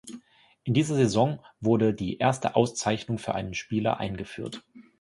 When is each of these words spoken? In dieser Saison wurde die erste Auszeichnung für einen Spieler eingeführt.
In 0.63 0.73
dieser 0.73 0.95
Saison 0.95 1.39
wurde 1.59 1.93
die 1.93 2.17
erste 2.17 2.55
Auszeichnung 2.55 3.19
für 3.19 3.35
einen 3.35 3.53
Spieler 3.53 3.97
eingeführt. 3.99 4.63